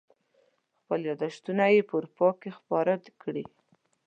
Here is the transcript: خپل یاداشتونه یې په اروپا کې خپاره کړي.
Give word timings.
خپل 0.79 0.99
یاداشتونه 1.09 1.63
یې 1.75 1.81
په 1.87 1.93
اروپا 1.97 2.29
کې 2.41 2.49
خپاره 2.57 2.93
کړي. 3.21 3.43